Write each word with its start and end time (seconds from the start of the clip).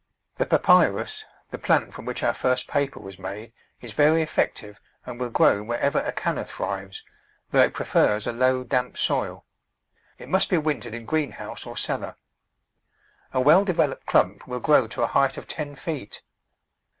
The 0.37 0.47
Papyrus— 0.47 1.25
the 1.51 1.59
plant 1.59 1.93
from 1.93 2.05
which 2.05 2.23
our 2.23 2.33
first 2.33 2.67
paper 2.67 2.99
was 2.99 3.19
made— 3.19 3.53
is 3.83 3.91
very 3.91 4.23
effective 4.23 4.81
and 5.05 5.19
will 5.19 5.29
grow 5.29 5.61
wherever 5.61 5.99
a 5.99 6.11
Canna 6.11 6.43
thrives, 6.43 7.03
though 7.51 7.61
it 7.61 7.75
prefers 7.75 8.25
a 8.25 8.31
low, 8.33 8.63
damp 8.63 8.97
soil. 8.97 9.45
It 10.17 10.27
must 10.27 10.49
be 10.49 10.57
wintered 10.57 10.95
in 10.95 11.05
greenhouse 11.05 11.67
or 11.67 11.77
cellar. 11.77 12.15
A 13.31 13.39
well 13.41 13.63
developed 13.63 14.07
clump 14.07 14.47
will 14.47 14.59
grow 14.59 14.87
to 14.87 15.03
a 15.03 15.07
height 15.07 15.37
of 15.37 15.47
ten 15.47 15.75
feet. 15.75 16.23